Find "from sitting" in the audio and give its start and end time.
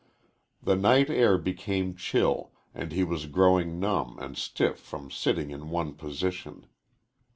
4.79-5.51